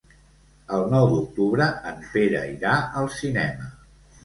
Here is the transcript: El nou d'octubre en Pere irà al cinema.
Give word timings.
El 0.77 0.85
nou 0.93 1.05
d'octubre 1.11 1.67
en 1.91 2.01
Pere 2.15 2.43
irà 2.55 2.75
al 3.03 3.13
cinema. 3.21 3.71